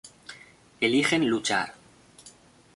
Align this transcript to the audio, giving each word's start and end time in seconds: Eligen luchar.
Eligen 0.85 1.29
luchar. 1.29 1.75